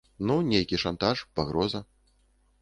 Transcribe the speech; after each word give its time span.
Ну, 0.29 0.37
нейкі 0.51 0.79
шантаж, 0.83 1.21
пагроза. 1.41 1.83